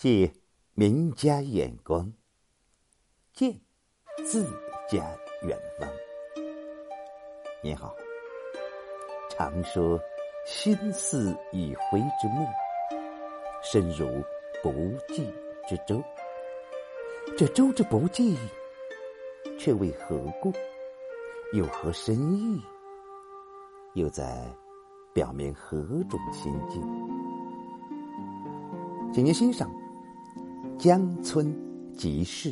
[0.00, 0.32] 借
[0.72, 2.10] 名家眼光，
[3.34, 3.54] 见
[4.24, 4.46] 自
[4.88, 5.86] 家远方。
[7.62, 7.94] 你好，
[9.28, 10.00] 常说
[10.46, 12.46] 心似已回之木，
[13.62, 14.06] 身如
[14.62, 14.72] 不
[15.12, 15.30] 济
[15.68, 16.02] 之舟。
[17.36, 18.38] 这舟之不济，
[19.58, 20.50] 却为何故？
[21.52, 22.58] 有何深意？
[23.92, 24.50] 又在
[25.12, 26.82] 表明何种心境？
[29.12, 29.68] 请您欣赏
[30.80, 31.54] 《江村
[31.94, 32.50] 即事》，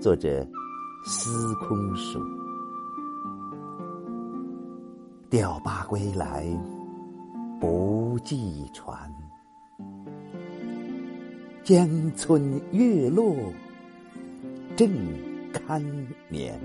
[0.00, 0.44] 作者
[1.06, 2.18] 司空曙。
[5.30, 6.44] 钓罢归来
[7.60, 8.98] 不系船，
[11.62, 13.32] 江村月落
[14.74, 14.90] 正
[15.52, 15.80] 堪
[16.28, 16.60] 眠。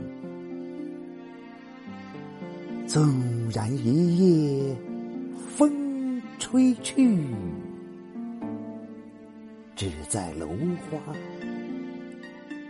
[2.87, 3.07] 纵
[3.53, 4.75] 然一夜
[5.55, 7.19] 风吹去，
[9.79, 10.45] 只在芦
[10.91, 10.99] 花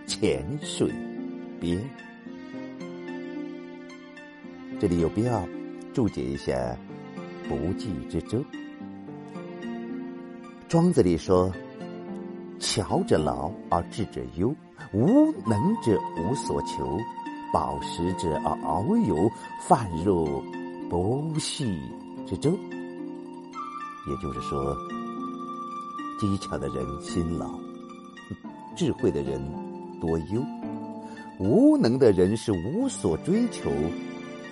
[0.05, 0.93] 浅水
[1.59, 1.75] 边。
[4.79, 5.43] 这里有必要
[5.91, 6.77] 注解一下
[7.49, 8.45] “不济之舟”。
[10.69, 11.51] 庄子里说
[12.61, 14.53] ：“巧者劳而智者忧，
[14.93, 16.99] 无能者无所求。”
[17.51, 19.27] 饱食者而遨游，
[19.67, 20.43] 泛入
[20.91, 21.81] 不系
[22.27, 22.51] 之舟。
[22.51, 24.77] 也就是说，
[26.19, 27.49] 机巧的人辛劳，
[28.75, 29.41] 智慧的人
[29.99, 30.43] 多忧，
[31.39, 33.71] 无能的人是无所追求，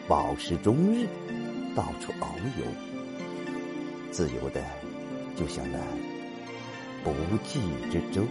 [0.07, 1.05] 饱食终日，
[1.75, 2.25] 到处遨
[2.57, 2.65] 游，
[4.09, 4.63] 自由的
[5.35, 5.77] 就像那
[7.03, 7.11] 不
[7.43, 7.59] 济
[7.91, 8.23] 之舟。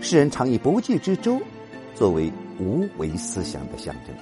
[0.00, 1.40] 世人常以不济之舟
[1.94, 2.32] 作为。
[2.60, 4.12] 无为思想的象征。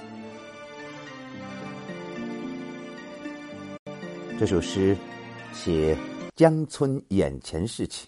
[4.37, 4.95] 这首诗
[5.51, 5.97] 写
[6.37, 8.07] 江村眼前事情，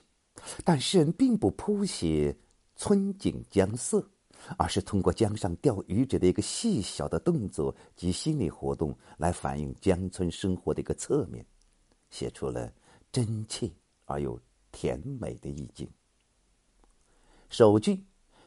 [0.63, 2.38] 但诗人并不谱写
[2.75, 4.08] 村景江色，
[4.55, 11.44] 而是通过江上钓鱼者的一个细小的动作及心理活动，来反映江村生活的一个侧面，
[12.12, 12.72] 写出了
[13.12, 13.68] 真切
[14.06, 14.39] 而又
[14.72, 15.89] 甜美的意境。
[17.50, 18.06] 首句。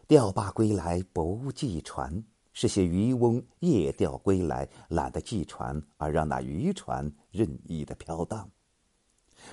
[0.08, 2.22] 钓罢归来不系船，
[2.52, 8.50] 是些渔翁夜钓归来，懒得系船，而让那渔船任意的飘荡。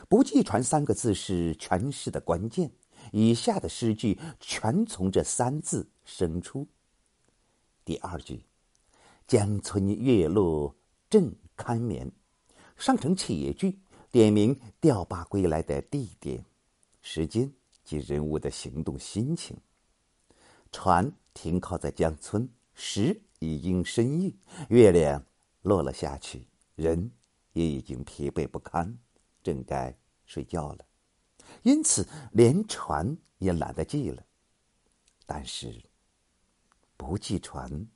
[0.08, 2.72] 不记船三个字是诠释的关键，
[3.12, 6.68] 以下的诗句全从这三字生出。
[7.86, 8.46] 第二句，
[9.28, 10.76] 江村月落
[11.10, 12.12] 正堪眠，
[12.78, 13.80] 上承且句，
[14.12, 16.44] 点明钓罢归来的地点、
[17.02, 17.52] 时间
[17.84, 19.58] 及人物的行动心情。
[20.72, 24.32] 船停靠在江村，时已经深夜，
[24.70, 25.26] 月亮
[25.64, 27.12] 落了下去，人
[27.54, 29.00] 也已经疲惫不堪，
[29.44, 29.96] 正该
[30.26, 30.86] 睡觉了，
[31.64, 34.24] 因此连船也懒得系了。
[35.26, 35.84] 但是，
[36.98, 37.88] 不系船，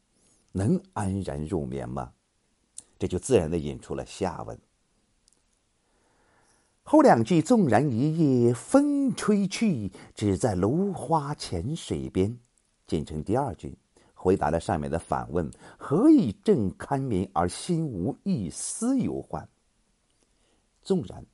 [0.51, 2.13] 能安然入眠吗？
[2.99, 4.57] 这就自然的引出了下文。
[6.83, 12.37] 后两句：“纵然一夜风吹去，只在芦花浅水边。”
[12.85, 13.77] 简成第二句，
[14.13, 15.49] 回答了上面的反问
[15.79, 19.47] ：“何以正堪眠而心无一丝忧患？”
[20.83, 21.25] 纵然、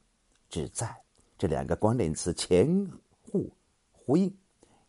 [0.49, 1.01] 只在
[1.37, 2.87] 这两个关联词前
[3.31, 3.45] 后
[3.91, 4.35] 呼应，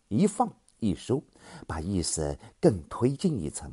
[0.09, 1.22] 一放一收，
[1.66, 3.72] 把意思更推进一层。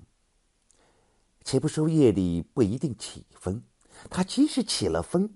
[1.44, 3.62] 且不说夜里不一定起风，
[4.10, 5.30] 它即使起了风，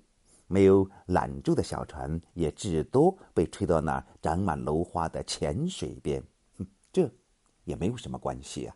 [0.48, 6.24] 没有揽住的小船，也至多被吹到那长满楼花的浅水边。
[6.92, 7.10] 这。
[7.64, 8.76] 也没有什么关系啊。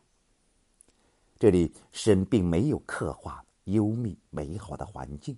[1.40, 5.36] 这里神并没有刻画幽密美好的环境，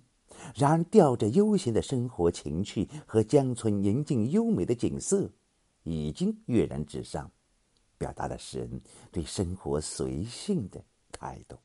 [0.54, 5.30] 然而吊着悠闲的生活情趣和江村宁静优美的景色，
[5.82, 7.30] 已经跃然纸上，
[7.96, 10.82] 表达了诗人对生活随性的
[11.12, 11.56] 态度。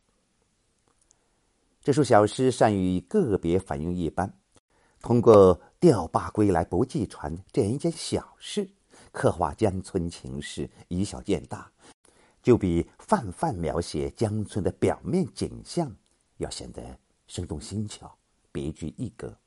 [1.82, 4.34] 这首小诗善于个别反映一般，
[5.02, 8.70] 通过钓罢归来不系船这样一件小事。
[9.12, 11.72] 刻画江村情事，以小见大，
[12.42, 15.96] 就比泛泛描写江村的表面景象
[16.38, 18.18] 要显得生动新巧、
[18.54, 19.38] 别具一格。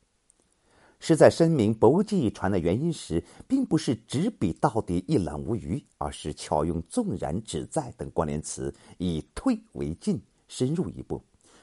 [1.01, 11.23] 是在声明不计船的原因时，并不是执笔到底一览无余，而是巧用“纵然”“只在”等关联词，以退为进，深入一步，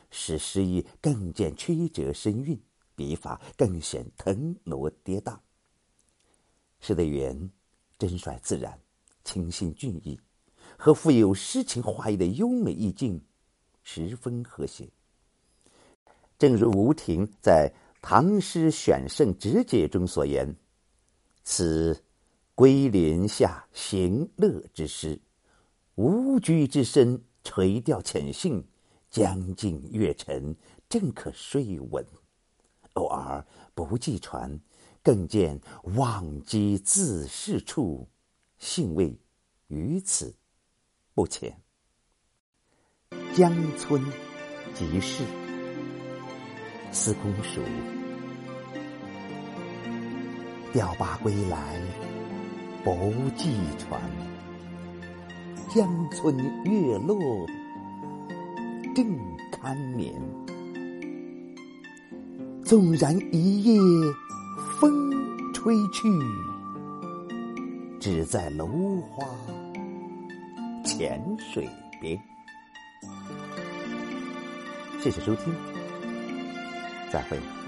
[0.09, 2.59] 使诗意更见曲折深韵，
[2.95, 5.37] 笔法更显腾挪跌宕。
[6.79, 7.51] 诗的圆。
[7.99, 8.77] 真率自然，
[9.23, 10.19] 清新俊逸，
[10.77, 13.21] 和富有诗情画意的优美意境，
[13.81, 14.89] 十分和谐。
[16.43, 20.53] 正如吴婷在《唐诗选胜直解》中所言
[21.45, 22.03] ：“此
[22.53, 25.21] 归林下行乐之诗，
[25.95, 28.61] 无居之身，垂钓浅兴，
[29.09, 30.53] 将近月沉，
[30.89, 32.05] 正可睡稳。
[32.95, 34.59] 偶尔不计船，
[35.01, 35.57] 更见
[35.95, 38.05] 忘机自适处，
[38.57, 39.17] 兴味
[39.67, 40.35] 于此
[41.13, 41.57] 不浅。
[43.33, 44.03] 江村
[44.75, 45.23] 即是
[46.93, 47.59] 司空曙，
[50.71, 51.81] 钓罢归来
[52.83, 53.99] 不计船，
[55.73, 57.17] 江村月落
[58.95, 59.19] 正
[59.51, 60.13] 堪眠。
[62.63, 63.81] 纵然一夜
[64.79, 65.11] 风
[65.51, 66.07] 吹去，
[67.99, 68.67] 只在楼
[69.01, 69.27] 花
[70.85, 71.67] 浅水
[71.99, 72.17] 边。
[75.01, 75.53] 谢谢收听，
[77.13, 77.62] 再会。